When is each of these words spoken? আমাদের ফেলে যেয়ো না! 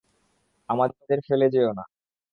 আমাদের 0.69 1.19
ফেলে 1.27 1.47
যেয়ো 1.53 1.71
না! 1.73 1.83